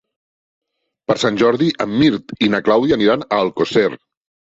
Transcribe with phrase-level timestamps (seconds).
[1.11, 3.89] Per Sant Jordi en Mirt i na Clàudia aniran a Alcosser.